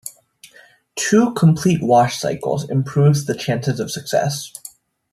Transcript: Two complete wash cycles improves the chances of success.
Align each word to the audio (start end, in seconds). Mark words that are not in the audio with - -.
Two 0.95 1.31
complete 1.35 1.83
wash 1.83 2.19
cycles 2.19 2.67
improves 2.67 3.25
the 3.25 3.35
chances 3.35 3.79
of 3.79 3.91
success. 3.91 4.51